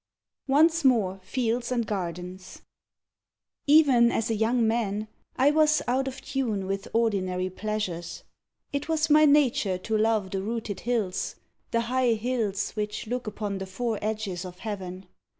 [0.47, 5.51] ONCE MORE FIELDS AND GARDENS BY T'AO YÜAN MING Even as a young man I
[5.51, 8.23] was out of tune with ordinary pleasures.
[8.73, 11.35] It was my nature to love the rooted hills,
[11.69, 15.05] The high hills which look upon the four edges of Heaven.